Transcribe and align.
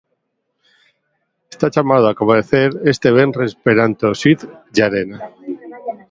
Está 1.53 1.67
chamado 1.75 2.05
a 2.07 2.17
comparecer 2.19 2.69
este 2.93 3.09
venres 3.17 3.51
perante 3.65 4.03
o 4.11 4.13
xuíz 4.21 4.39
Llarena. 4.75 5.17